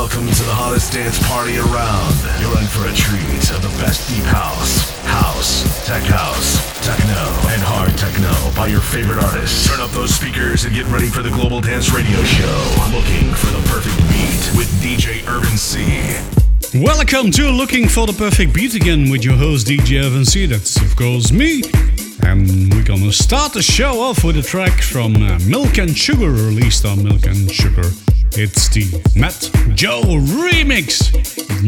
Welcome 0.00 0.32
to 0.32 0.44
the 0.48 0.56
hottest 0.56 0.94
dance 0.94 1.20
party 1.28 1.60
around. 1.60 2.16
You're 2.40 2.56
in 2.56 2.64
for 2.72 2.88
a 2.88 2.94
treat 2.96 3.44
of 3.52 3.60
the 3.60 3.68
best 3.84 4.08
deep 4.08 4.24
house, 4.32 4.96
house, 5.04 5.60
tech 5.84 6.00
house, 6.08 6.56
techno, 6.80 7.20
and 7.52 7.60
hard 7.60 7.92
techno 8.00 8.32
by 8.56 8.68
your 8.72 8.80
favorite 8.80 9.20
artists. 9.22 9.68
Turn 9.68 9.78
up 9.78 9.90
those 9.90 10.08
speakers 10.08 10.64
and 10.64 10.72
get 10.72 10.86
ready 10.86 11.12
for 11.12 11.20
the 11.20 11.28
Global 11.28 11.60
Dance 11.60 11.92
Radio 11.92 12.16
Show. 12.24 12.56
Looking 12.96 13.28
for 13.36 13.52
the 13.52 13.60
perfect 13.68 14.00
beat 14.08 14.40
with 14.56 14.72
DJ 14.80 15.20
Urban 15.28 15.60
C. 15.60 15.84
Welcome 16.80 17.30
to 17.32 17.52
Looking 17.52 17.86
for 17.86 18.06
the 18.06 18.16
Perfect 18.16 18.54
Beat 18.54 18.72
again 18.74 19.10
with 19.10 19.22
your 19.22 19.36
host 19.36 19.66
DJ 19.66 20.00
Urban 20.00 20.24
C. 20.24 20.46
That's 20.46 20.80
of 20.80 20.96
course 20.96 21.30
me. 21.30 21.60
And 22.24 22.72
we're 22.72 22.88
gonna 22.88 23.12
start 23.12 23.52
the 23.52 23.60
show 23.60 24.00
off 24.00 24.24
with 24.24 24.38
a 24.38 24.42
track 24.42 24.80
from 24.80 25.20
uh, 25.20 25.38
Milk 25.44 25.76
and 25.76 25.92
Sugar, 25.92 26.30
released 26.30 26.86
on 26.86 27.04
Milk 27.04 27.26
and 27.26 27.52
Sugar. 27.52 27.92
It's 28.32 28.68
the 28.68 28.84
Matt 29.16 29.50
Joe 29.74 30.02
remix 30.02 31.10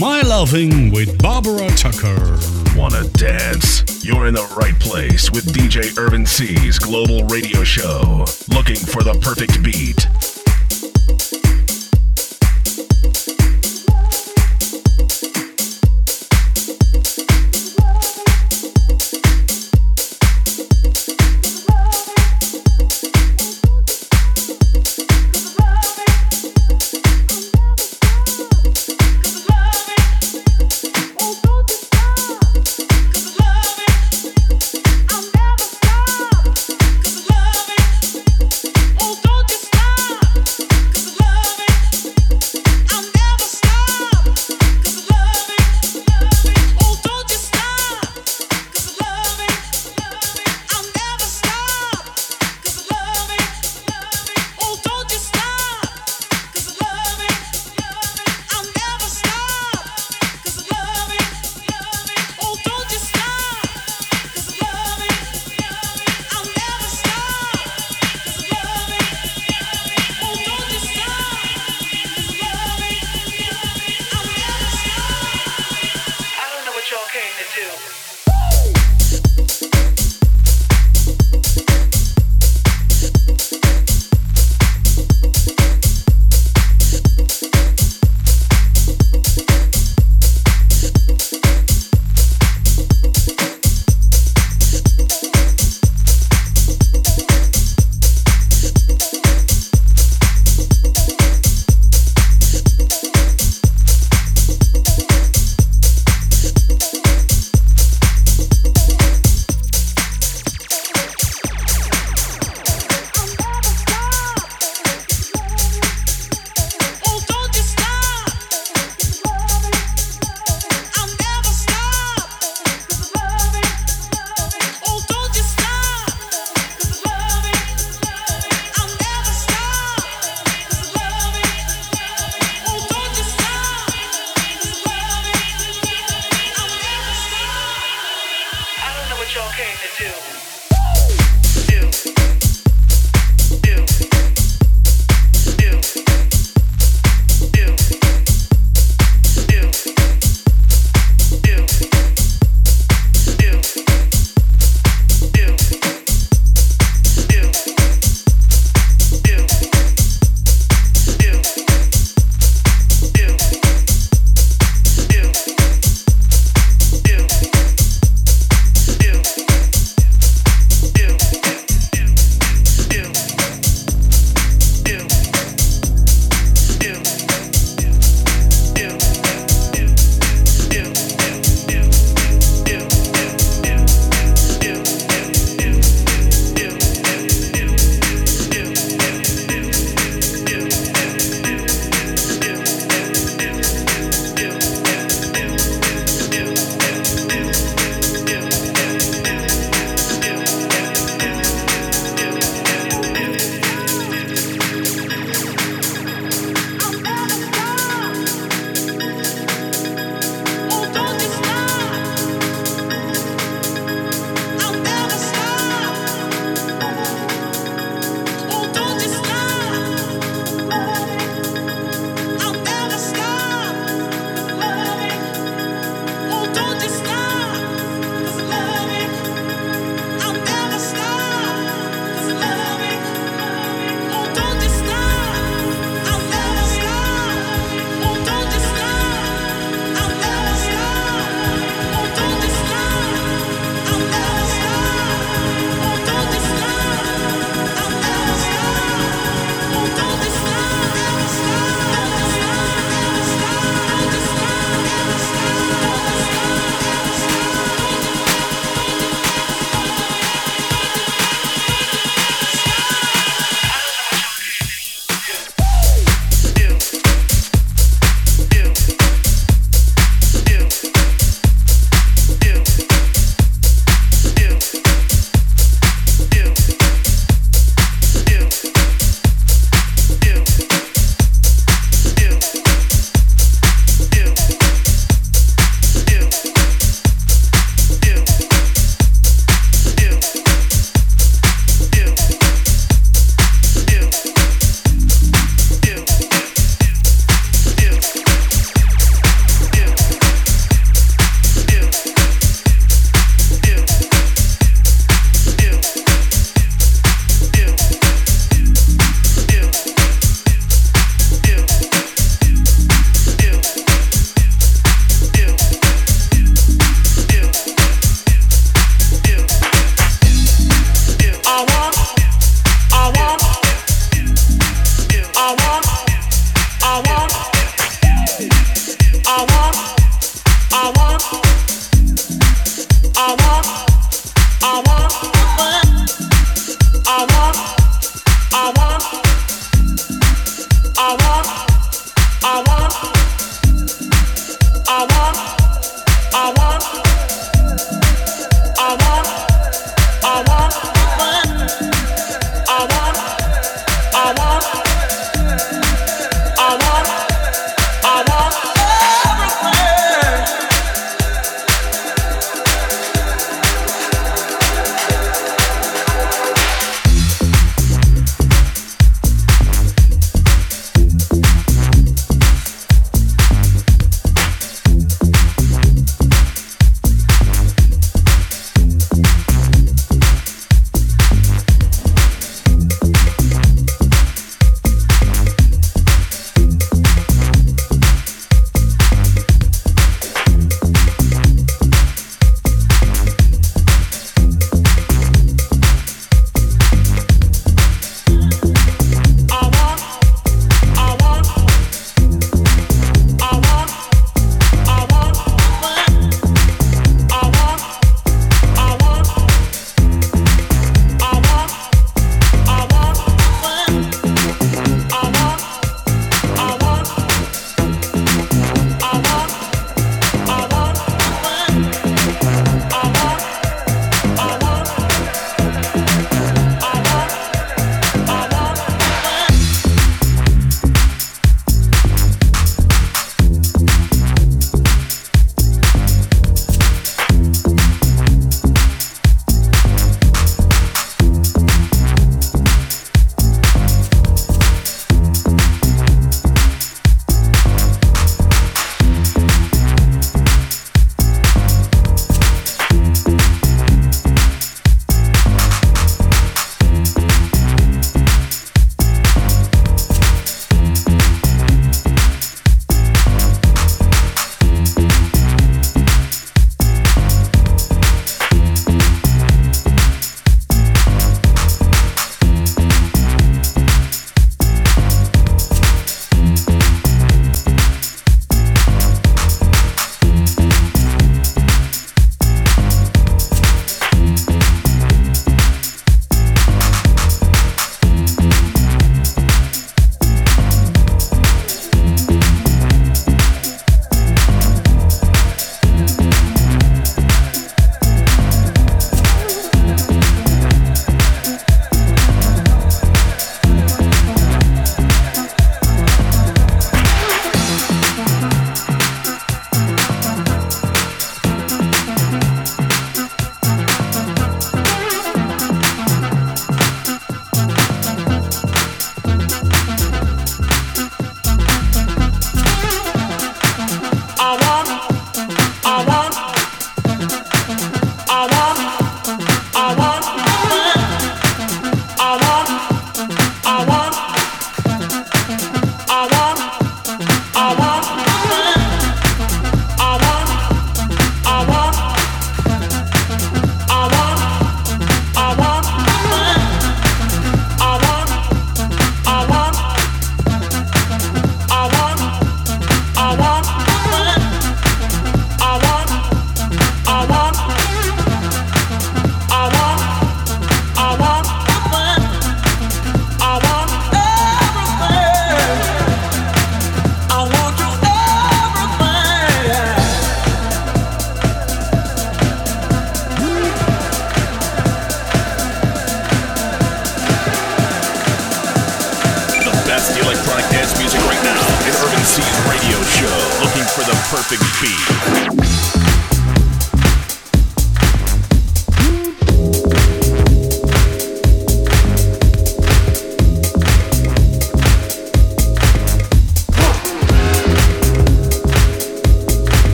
My 0.00 0.20
Loving 0.22 0.92
with 0.92 1.20
Barbara 1.20 1.68
Tucker. 1.70 2.38
Wanna 2.76 3.08
dance? 3.08 3.82
You're 4.04 4.26
in 4.26 4.34
the 4.34 4.46
right 4.56 4.78
place 4.78 5.30
with 5.32 5.52
DJ 5.52 5.98
Urban 5.98 6.24
C's 6.24 6.78
Global 6.78 7.26
Radio 7.26 7.64
Show. 7.64 8.24
Looking 8.48 8.76
for 8.76 9.02
the 9.02 9.18
perfect 9.20 9.62
beat. 9.64 10.06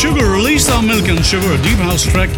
Sugar, 0.00 0.30
released 0.30 0.70
on 0.70 0.86
Milk 0.86 1.08
and 1.08 1.22
Sugar, 1.22 1.52
a 1.52 1.62
deep 1.62 1.76
house 1.76 2.04
track 2.04 2.30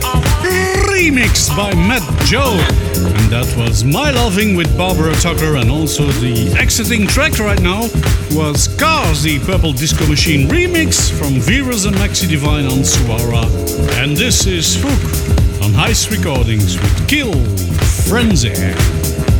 remixed 0.90 1.56
by 1.56 1.72
Matt 1.76 2.02
Joe. 2.26 2.58
And 2.96 3.30
that 3.30 3.54
was 3.56 3.84
My 3.84 4.10
Loving 4.10 4.56
with 4.56 4.76
Barbara 4.76 5.14
Tucker, 5.14 5.54
and 5.54 5.70
also 5.70 6.04
the 6.06 6.52
exiting 6.58 7.06
track 7.06 7.38
right 7.38 7.62
now 7.62 7.82
was 8.32 8.66
Cars, 8.78 9.22
the 9.22 9.38
Purple 9.46 9.72
Disco 9.72 10.04
Machine 10.08 10.48
remix 10.48 11.08
from 11.16 11.38
Virus 11.38 11.84
and 11.84 11.94
Maxi 11.94 12.28
Divine 12.28 12.64
on 12.64 12.78
Suara. 12.78 13.44
And 14.02 14.16
this 14.16 14.44
is 14.44 14.76
Fook 14.76 15.64
on 15.64 15.70
Heist 15.70 16.10
Recordings 16.10 16.80
with 16.82 17.08
Kill 17.08 17.32
Frenzy. 18.08 19.31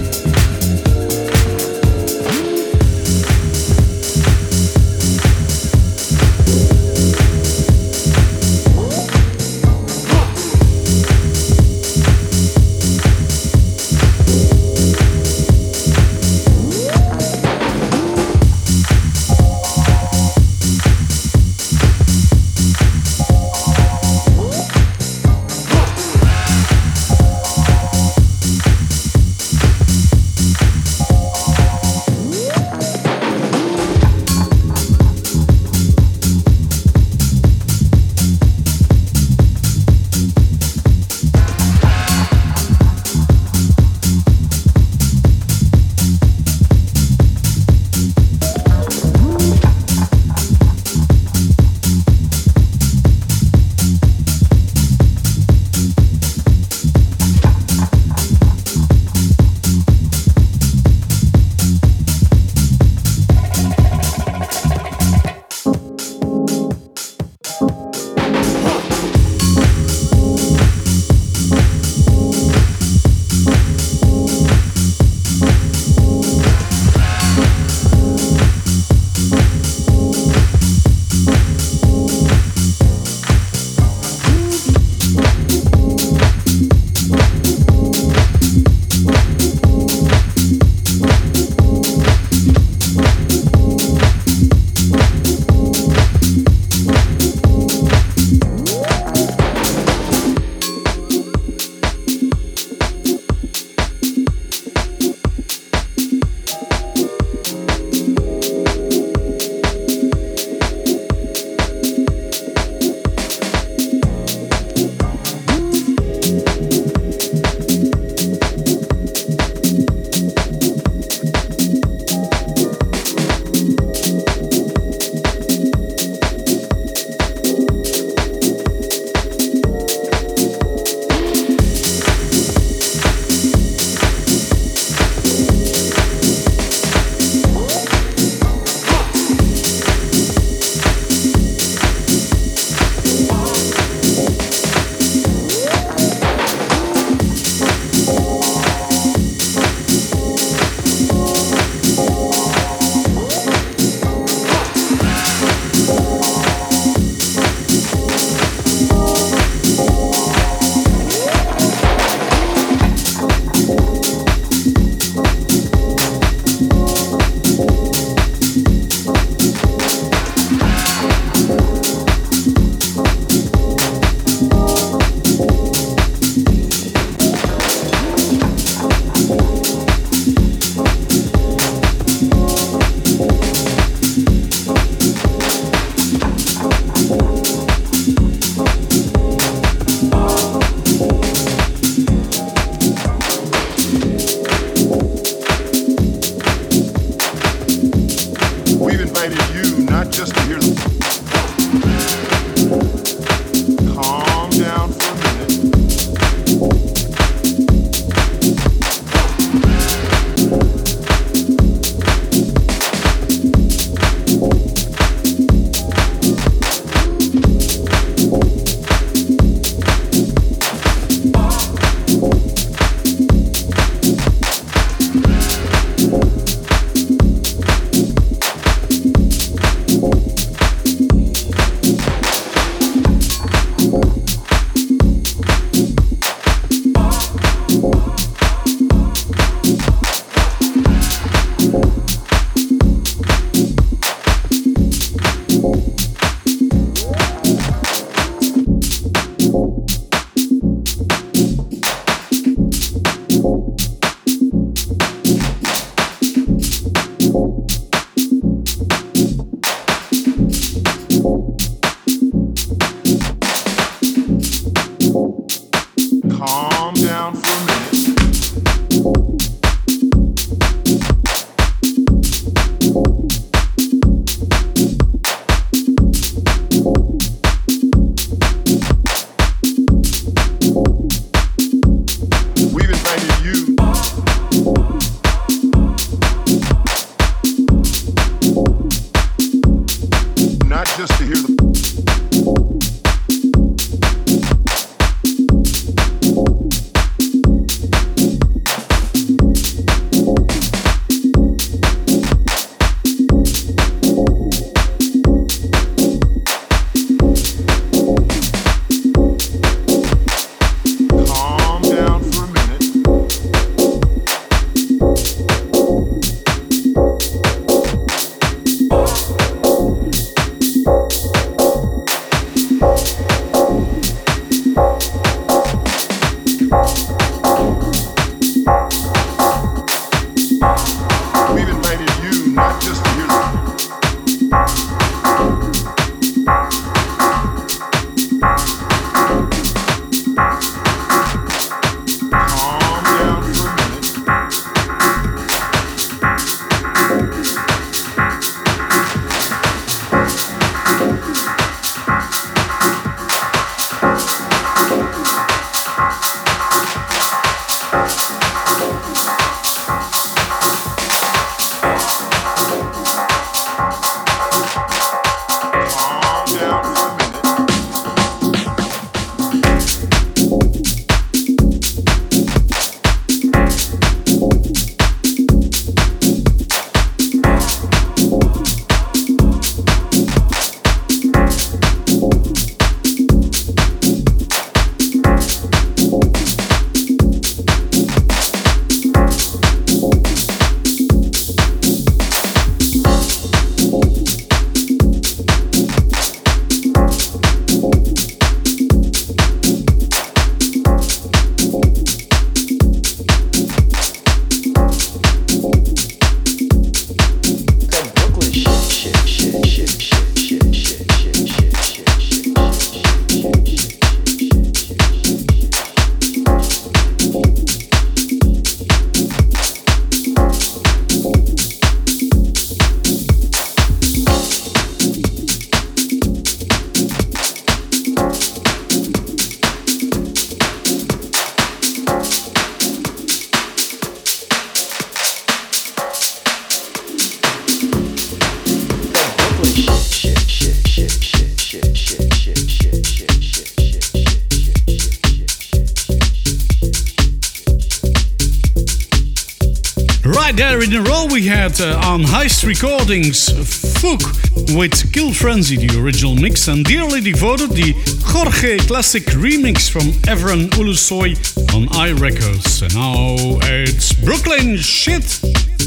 Right 450.53 450.59
there 450.59 450.83
in 450.83 450.93
a 450.93 451.01
row, 451.01 451.27
we 451.33 451.47
had 451.47 451.81
uh, 451.81 451.99
on 452.05 452.21
Heist 452.25 452.67
Recordings 452.67 453.49
Fook 453.49 454.77
with 454.77 455.11
Kill 455.11 455.33
Frenzy, 455.33 455.79
the 455.79 455.99
original 455.99 456.35
mix, 456.35 456.69
and 456.69 456.85
Dearly 456.85 457.23
Devoted, 457.23 457.71
the 457.71 457.95
Jorge 458.23 458.77
Classic 458.81 459.23
remix 459.29 459.89
from 459.89 460.13
Evren 460.29 460.69
Ulusoy 460.73 461.39
on 461.75 461.89
iRecords. 461.95 462.83
And 462.83 462.95
now 462.95 463.61
it's 463.63 464.13
Brooklyn 464.13 464.77
Shit 464.77 465.25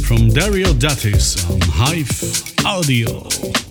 from 0.03 0.29
Dario 0.29 0.73
D'Attis 0.73 1.47
on 1.47 1.61
Hive 1.61 2.65
Audio. 2.65 3.64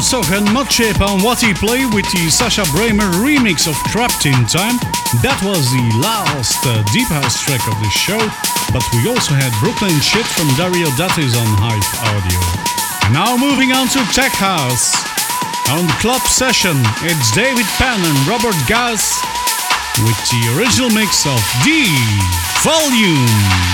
Herzog 0.00 0.32
and 0.32 0.48
Motshape 0.56 1.04
on 1.04 1.20
What 1.20 1.44
He 1.44 1.52
Play 1.52 1.84
with 1.84 2.08
the 2.08 2.32
Sascha 2.32 2.64
Braemer 2.72 3.12
remix 3.20 3.68
of 3.68 3.76
Trapped 3.92 4.24
in 4.24 4.48
Time. 4.48 4.80
That 5.20 5.36
was 5.44 5.68
the 5.76 5.84
last 6.00 6.56
uh, 6.64 6.80
Deep 6.88 7.12
House 7.12 7.36
track 7.44 7.60
of 7.68 7.76
the 7.84 7.92
show, 7.92 8.16
but 8.72 8.80
we 8.96 9.04
also 9.12 9.36
had 9.36 9.52
Brooklyn 9.60 9.92
Shit 10.00 10.24
from 10.24 10.48
Dario 10.56 10.88
D'Attis 10.96 11.36
on 11.36 11.44
Hive 11.60 11.84
Audio. 12.16 12.40
Now 13.12 13.36
moving 13.36 13.76
on 13.76 13.92
to 13.92 14.00
Tech 14.16 14.32
House. 14.32 14.96
On 15.68 15.84
the 15.84 15.98
club 16.00 16.24
session, 16.24 16.80
it's 17.04 17.28
David 17.36 17.68
Penn 17.76 18.00
and 18.00 18.20
Robert 18.24 18.56
Gass 18.64 19.20
with 20.00 20.16
the 20.32 20.56
original 20.56 20.88
mix 20.96 21.28
of 21.28 21.36
D 21.60 21.84
Volume. 22.64 23.69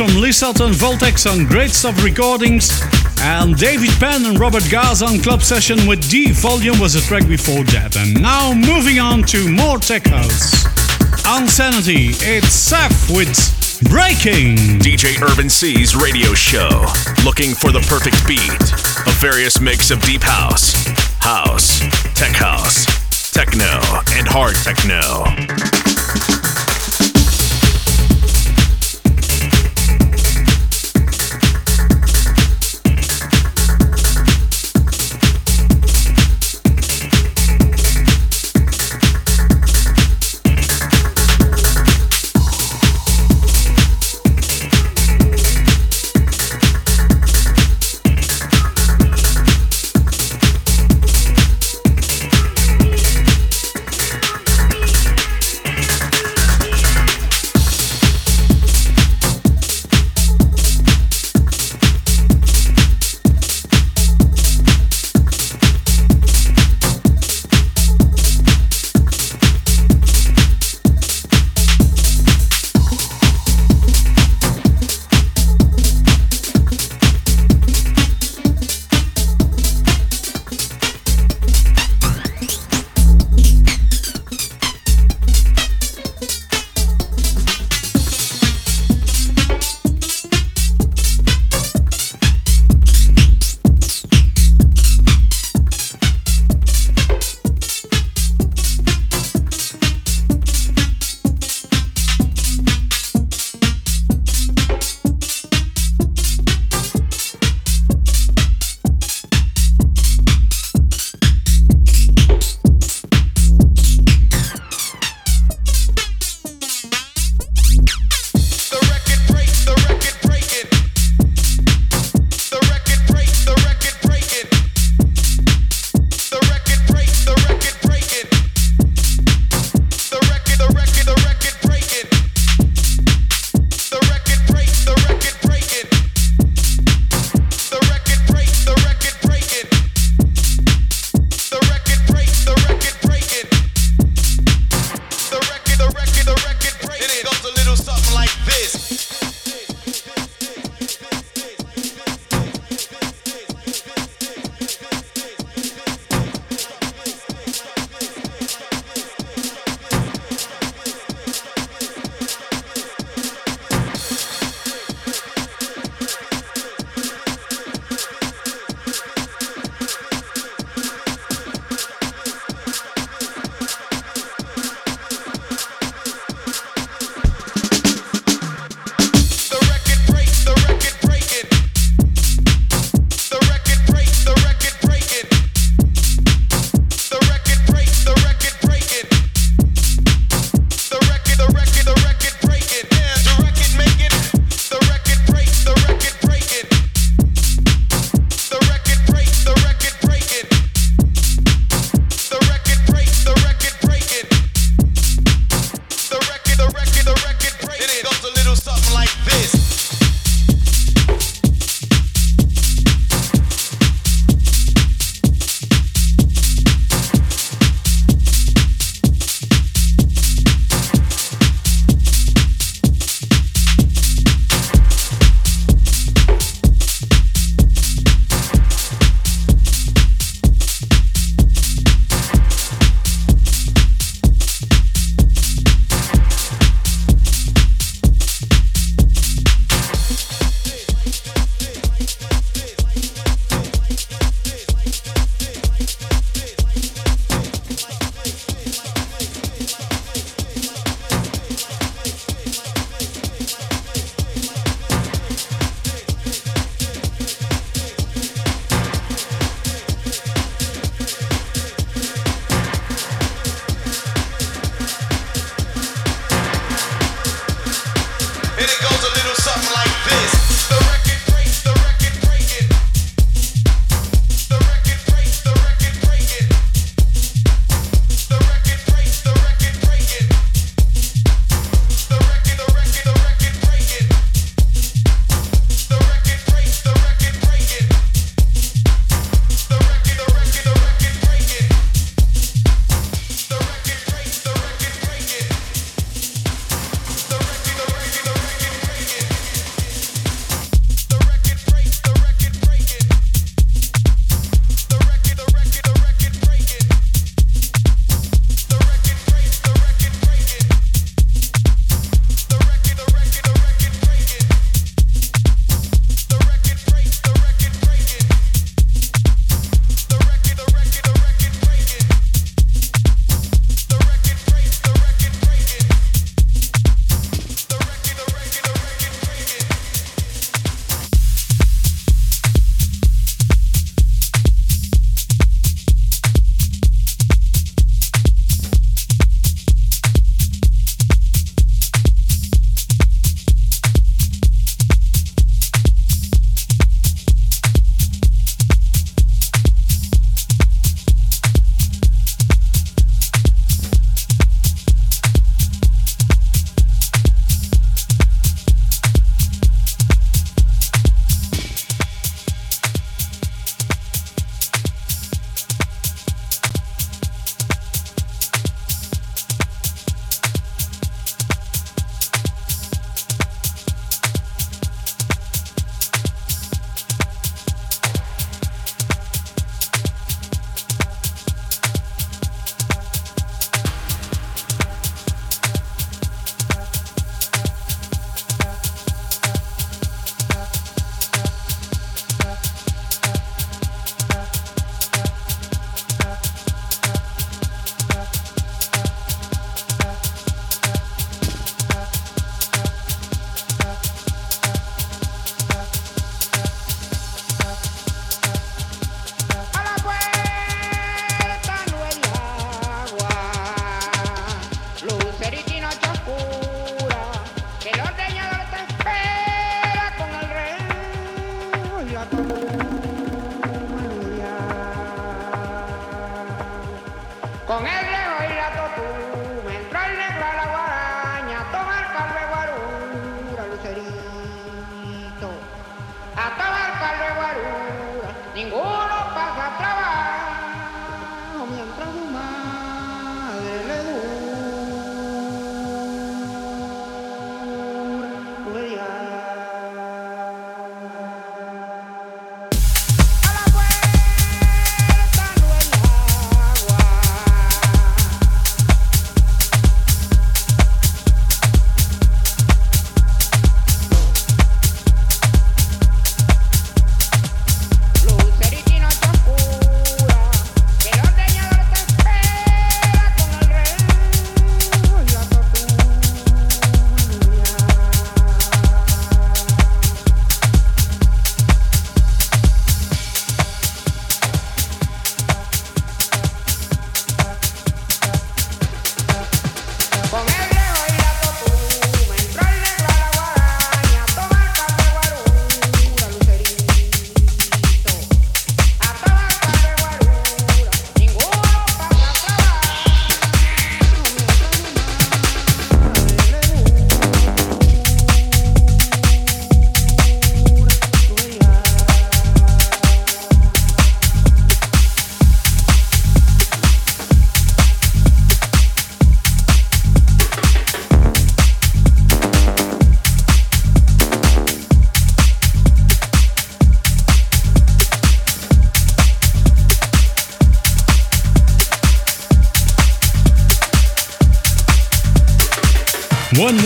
From 0.00 0.18
Lee 0.18 0.32
Sutton, 0.32 0.70
Voltaxx 0.72 1.30
on 1.30 1.44
Great 1.44 1.72
Stuff 1.72 2.02
Recordings, 2.02 2.80
and 3.20 3.54
David 3.54 3.90
Penn 4.00 4.24
and 4.24 4.40
Robert 4.40 4.66
Gaz 4.70 5.02
on 5.02 5.18
Club 5.20 5.42
Session 5.42 5.86
with 5.86 6.08
D 6.08 6.32
Volume 6.32 6.80
was 6.80 6.94
a 6.94 7.02
track 7.02 7.28
before 7.28 7.64
that. 7.64 7.98
And 7.98 8.18
now 8.22 8.54
moving 8.54 8.98
on 8.98 9.24
to 9.24 9.46
more 9.50 9.76
tech 9.76 10.06
house. 10.06 10.64
Unsanity, 11.26 12.16
it's 12.24 12.48
Seth 12.48 13.10
with 13.14 13.28
Breaking. 13.90 14.56
DJ 14.80 15.20
Urban 15.20 15.50
C's 15.50 15.94
radio 15.94 16.32
show. 16.32 16.86
Looking 17.22 17.52
for 17.52 17.70
the 17.70 17.84
perfect 17.84 18.26
beat. 18.26 18.72
A 19.06 19.12
various 19.20 19.60
mix 19.60 19.90
of 19.90 20.00
deep 20.00 20.22
house, 20.22 20.72
house, 21.20 21.78
tech 22.14 22.32
house, 22.32 22.86
techno, 23.32 23.76
and 24.16 24.26
hard 24.26 24.54
techno. 24.64 25.28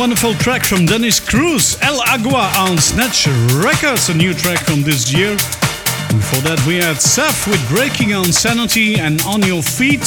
Wonderful 0.04 0.34
track 0.34 0.66
from 0.66 0.84
Dennis 0.84 1.18
Cruz, 1.18 1.78
El 1.80 1.98
Agua 2.02 2.52
on 2.58 2.76
Snatch 2.76 3.26
Records, 3.64 4.10
a 4.10 4.14
new 4.14 4.34
track 4.34 4.58
from 4.58 4.82
this 4.82 5.10
year. 5.10 5.34
Before 6.12 6.42
that, 6.44 6.62
we 6.68 6.76
had 6.76 7.00
Seth 7.00 7.48
with 7.48 7.66
Breaking 7.70 8.12
on 8.12 8.26
Sanity 8.26 9.00
and 9.00 9.22
On 9.22 9.42
Your 9.42 9.62
Feet, 9.62 10.04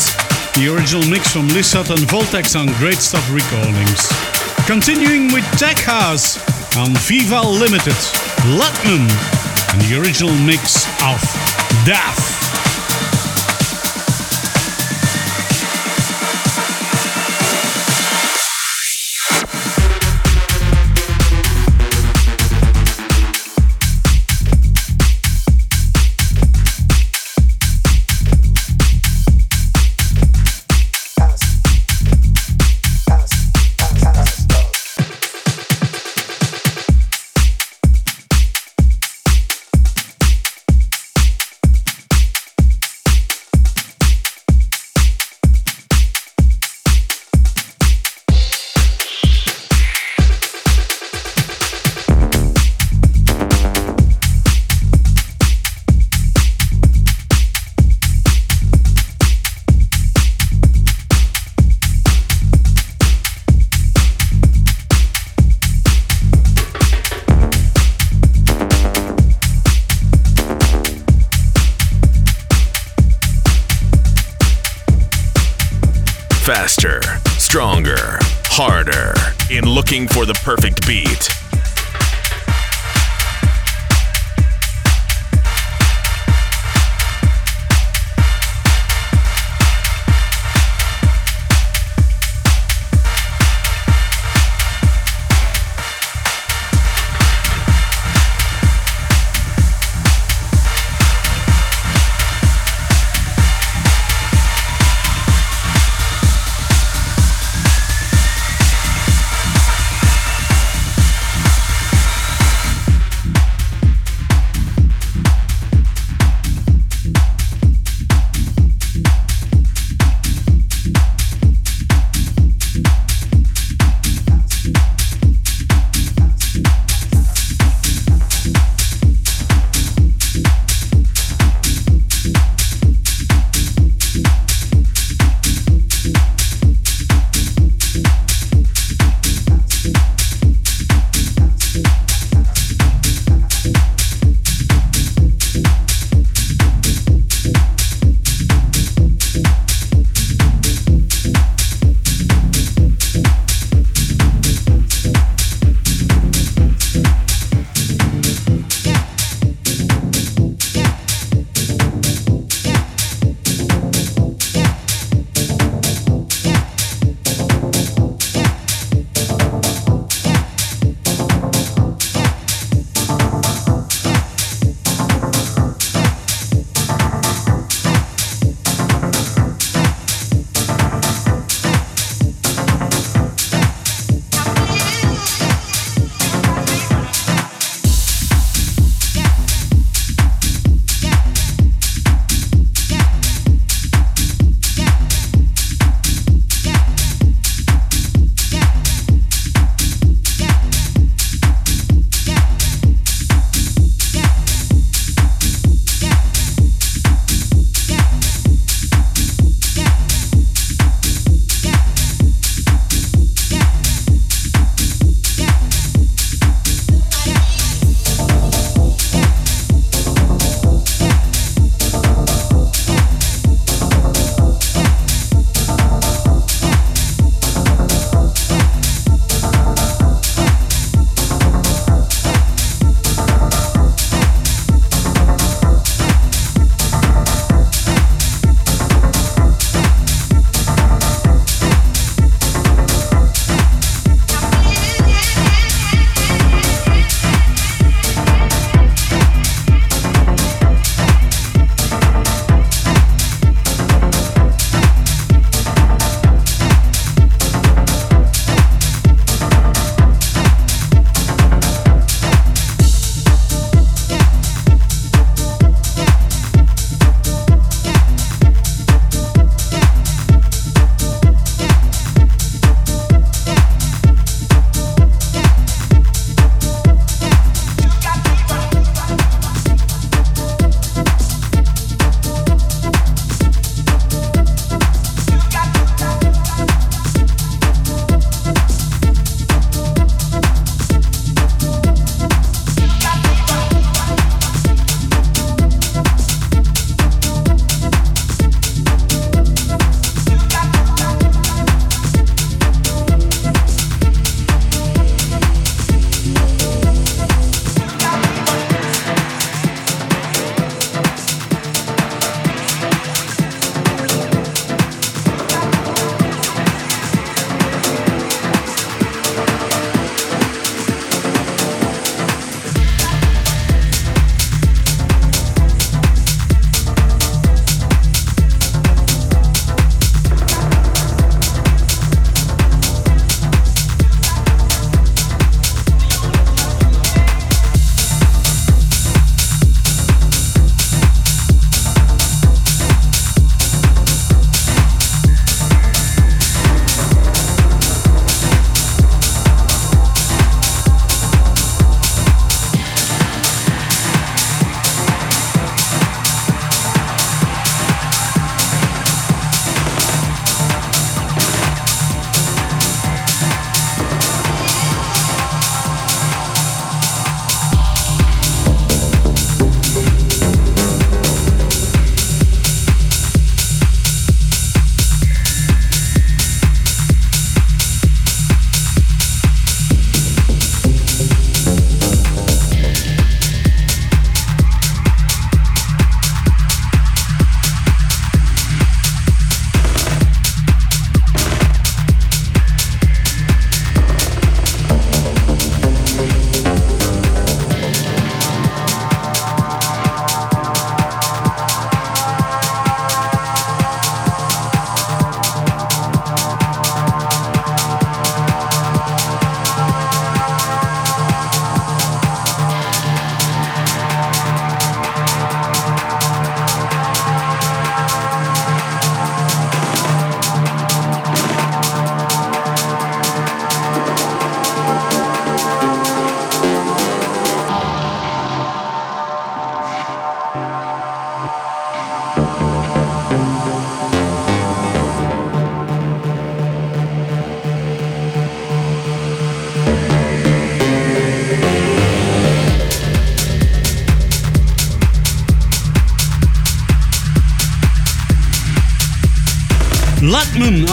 the 0.53 0.71
original 0.71 1.03
mix 1.09 1.33
from 1.33 1.47
Lissat 1.47 1.89
and 1.89 2.05
Voltaxx 2.05 2.53
on 2.53 2.67
Great 2.77 3.01
Stuff 3.01 3.25
Recordings. 3.33 4.05
Continuing 4.67 5.33
with 5.33 5.43
Tech 5.57 5.79
House 5.79 6.37
on 6.77 6.93
Viva 7.09 7.41
Limited, 7.41 7.97
Latman, 8.53 9.09
and 9.73 9.81
the 9.89 9.99
original 9.99 10.35
mix 10.45 10.85
of 11.01 11.17
Death. 11.87 12.36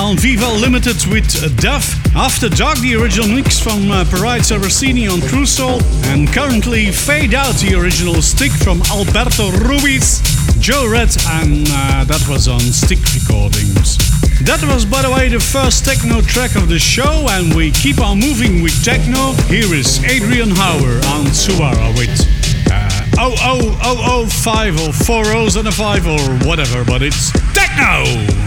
On 0.05 0.19
Viva 0.19 0.47
Limited 0.61 1.07
with 1.07 1.33
Duff. 1.57 1.97
After 2.15 2.51
Dark, 2.51 2.77
the 2.81 2.95
original 2.95 3.27
mix 3.27 3.59
from 3.59 3.91
uh, 3.91 4.05
Paride 4.05 4.45
Rossini 4.61 5.09
on 5.09 5.23
True 5.23 5.47
Soul. 5.47 5.81
And 6.13 6.29
currently 6.29 6.93
Fade 6.93 7.33
Out, 7.33 7.55
the 7.55 7.75
original 7.75 8.21
stick 8.21 8.53
from 8.53 8.83
Alberto 8.93 9.51
Ruiz, 9.65 10.21
Joe 10.61 10.87
Red, 10.87 11.09
and 11.41 11.67
uh, 11.71 12.05
that 12.05 12.23
was 12.29 12.49
on 12.49 12.61
Stick 12.61 13.01
Recordings. 13.17 13.97
That 14.45 14.61
was, 14.69 14.85
by 14.85 15.01
the 15.01 15.11
way, 15.11 15.31
the 15.31 15.41
first 15.41 15.87
techno 15.87 16.21
track 16.21 16.55
of 16.55 16.69
the 16.69 16.79
show, 16.79 17.25
and 17.31 17.55
we 17.55 17.71
keep 17.71 17.99
on 17.99 18.21
moving 18.21 18.61
with 18.61 18.77
techno. 18.85 19.33
Here 19.49 19.73
is 19.73 20.05
Adrian 20.05 20.51
Hauer 20.51 21.01
on 21.17 21.33
Suara 21.33 21.97
with 21.97 22.13
uh, 22.69 22.93
00005 23.17 24.81
or 24.85 24.93
4 24.93 25.25
O's 25.33 25.57
and 25.57 25.67
a 25.67 25.73
5 25.73 26.07
or 26.07 26.47
whatever, 26.47 26.85
but 26.85 27.01
it's 27.01 27.33
techno! 27.57 28.44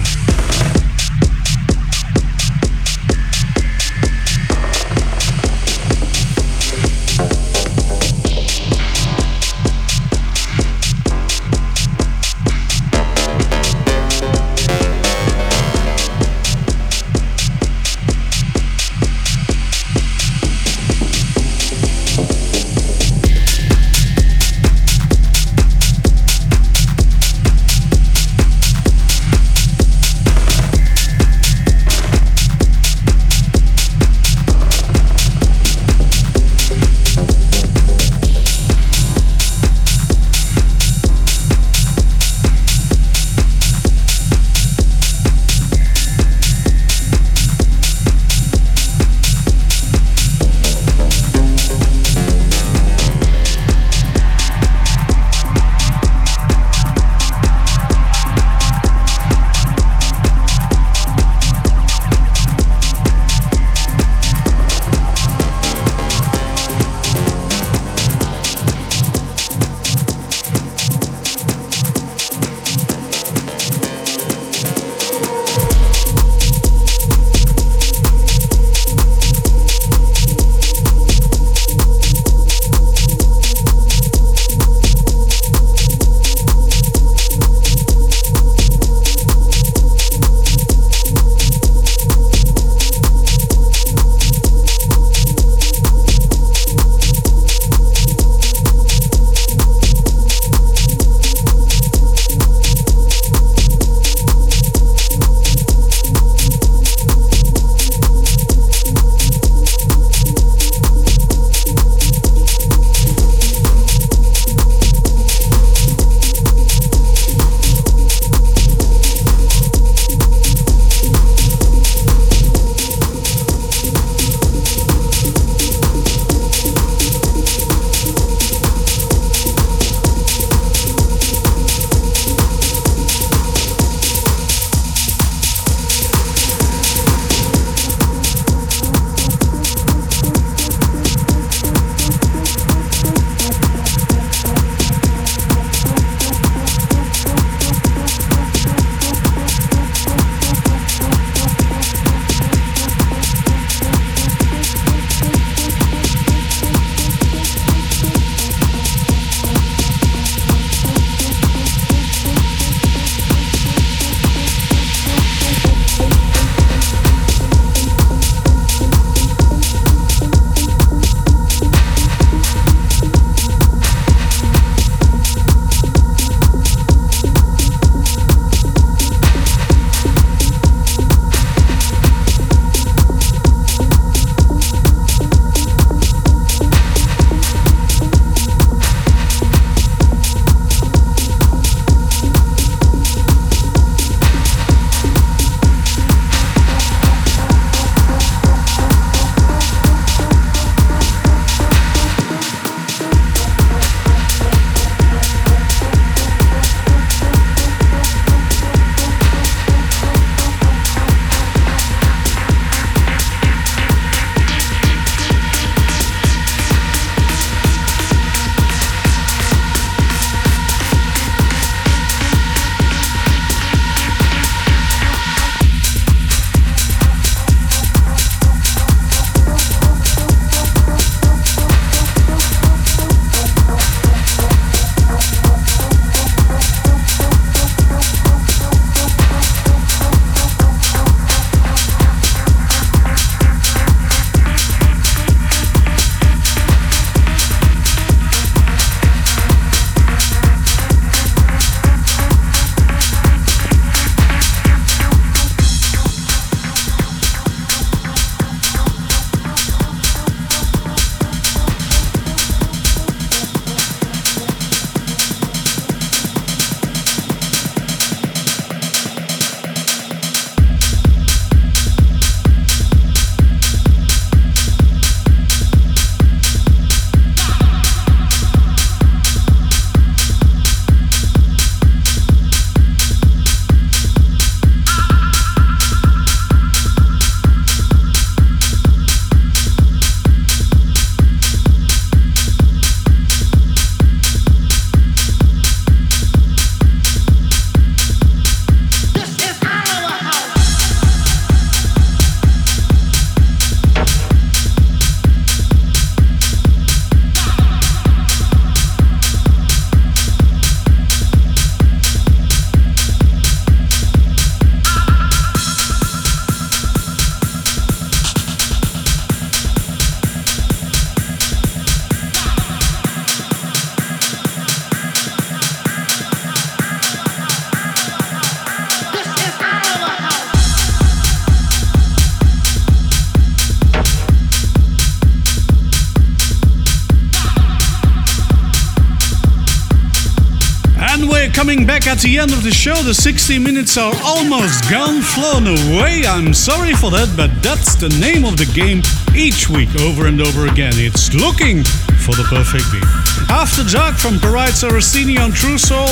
End 342.48 342.56
of 342.56 342.64
the 342.64 342.72
show. 342.72 342.95
The 343.04 343.14
60 343.14 343.60
minutes 343.60 343.98
are 343.98 344.16
almost 344.24 344.89
gone, 344.89 345.20
flown 345.20 345.68
away. 345.68 346.24
I'm 346.24 346.54
sorry 346.54 346.93
for 346.93 347.12
that, 347.12 347.28
but 347.36 347.52
that's 347.60 348.00
the 348.00 348.08
name 348.24 348.48
of 348.48 348.56
the 348.56 348.64
game 348.72 349.04
each 349.36 349.68
week, 349.68 349.91
over 350.00 350.32
and 350.32 350.39
over 350.39 350.72
again. 350.72 350.95
It's 350.95 351.36
looking 351.36 351.84
for 352.24 352.39
the 352.39 352.48
perfect 352.48 352.88
beat. 352.88 353.04
After 353.52 353.84
Jack 353.84 354.16
from 354.16 354.39
Paride 354.39 354.80
Rossini 354.80 355.36
on 355.36 355.52
True 355.52 355.78
Soul, 355.78 356.08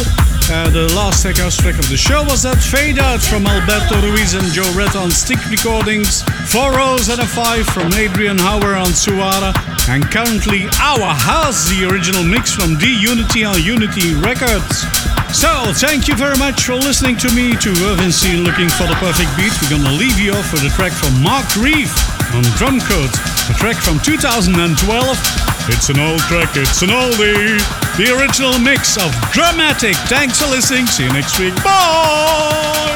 uh, 0.52 0.68
the 0.76 0.92
last 0.92 1.24
tech 1.24 1.40
house 1.40 1.56
track 1.56 1.80
of 1.80 1.88
the 1.88 1.96
show 1.96 2.20
was 2.28 2.44
that 2.44 2.60
Fade 2.60 3.00
Out 3.00 3.24
from 3.24 3.48
Alberto 3.48 3.96
Ruiz 4.04 4.36
and 4.36 4.52
Joe 4.52 4.68
Red 4.76 4.92
on 5.00 5.12
Stick 5.16 5.40
Recordings, 5.48 6.20
Four 6.52 6.76
Rows 6.76 7.08
and 7.08 7.24
a 7.24 7.28
Five 7.32 7.64
from 7.72 7.96
Adrian 7.96 8.36
Hauer 8.36 8.76
on 8.76 8.92
Suara, 8.92 9.56
and 9.88 10.04
currently 10.12 10.68
Our 10.84 11.16
House, 11.16 11.72
the 11.72 11.88
original 11.88 12.28
mix 12.28 12.52
from 12.52 12.76
D 12.76 12.92
Unity 12.92 13.48
on 13.48 13.56
Unity 13.64 14.12
Records. 14.20 15.15
So, 15.34 15.74
thank 15.74 16.08
you 16.08 16.16
very 16.16 16.38
much 16.38 16.66
for 16.66 16.76
listening 16.76 17.18
to 17.18 17.30
me, 17.34 17.56
to 17.58 17.70
Urban 17.92 18.12
C. 18.12 18.38
looking 18.38 18.70
for 18.70 18.88
the 18.88 18.96
perfect 19.00 19.30
beat. 19.36 19.52
We're 19.62 19.78
gonna 19.78 19.98
leave 19.98 20.18
you 20.20 20.32
off 20.34 20.52
with 20.54 20.64
a 20.64 20.70
track 20.70 20.92
from 20.92 21.22
Mark 21.22 21.46
Reeve 21.56 21.92
on 22.34 22.44
Drum 22.58 22.80
Code, 22.80 23.12
a 23.50 23.54
track 23.54 23.78
from 23.78 24.00
2012. 24.00 24.76
It's 25.68 25.90
an 25.90 26.00
old 26.00 26.20
track, 26.22 26.56
it's 26.56 26.82
an 26.82 26.90
oldie. 26.90 27.60
The 27.98 28.16
original 28.18 28.58
mix 28.60 28.98
of 28.98 29.12
Dramatic. 29.32 29.96
Thanks 30.08 30.42
for 30.42 30.48
listening. 30.48 30.86
See 30.88 31.04
you 31.04 31.14
next 31.14 31.40
week. 31.40 31.56
Bye! 31.64 32.96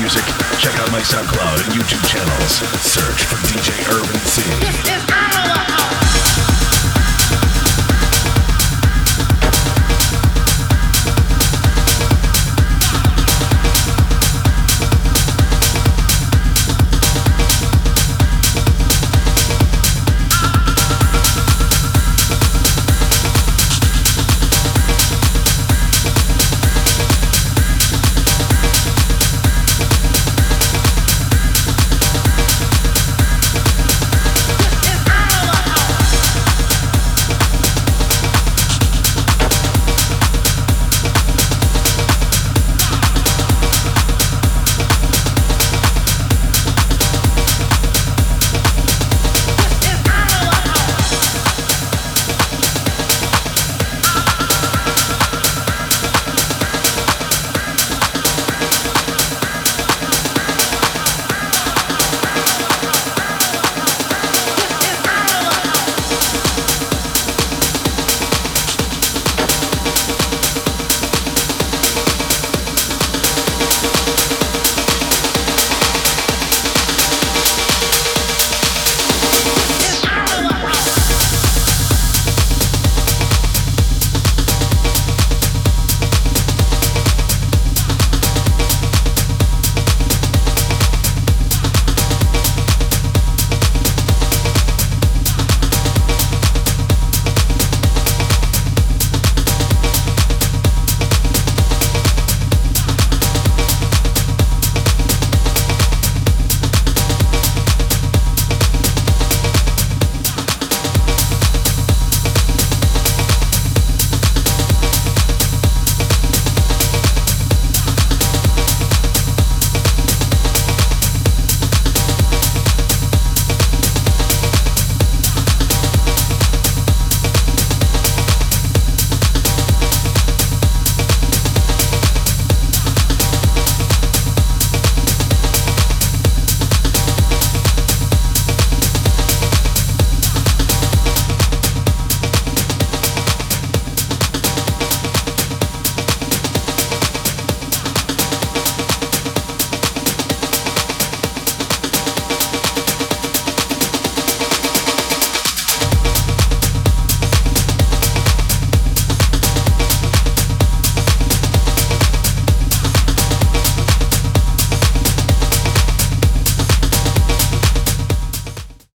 Music? 0.00 0.49
Check 0.60 0.78
out 0.78 0.92
my 0.92 1.00
SoundCloud 1.00 1.64
and 1.64 1.72
YouTube 1.72 2.06
channels. 2.06 2.58
Search 2.82 3.24
for 3.24 3.36
DJ 3.48 3.72
Urban 3.96 4.20
C. 4.26 4.42
This 4.60 4.78
is 4.94 5.10
our 5.10 5.56
house. 5.56 5.89